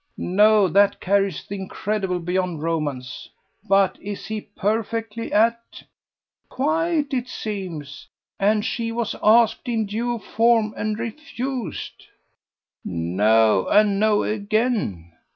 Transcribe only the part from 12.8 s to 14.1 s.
"No, and